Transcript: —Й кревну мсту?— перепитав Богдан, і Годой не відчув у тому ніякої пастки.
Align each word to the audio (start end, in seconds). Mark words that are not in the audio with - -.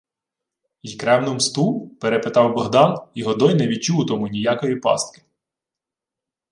—Й 0.83 0.95
кревну 0.97 1.33
мсту?— 1.33 1.87
перепитав 2.01 2.53
Богдан, 2.53 2.97
і 3.13 3.23
Годой 3.23 3.55
не 3.55 3.67
відчув 3.67 3.99
у 3.99 4.05
тому 4.05 4.27
ніякої 4.27 4.75
пастки. 4.75 5.21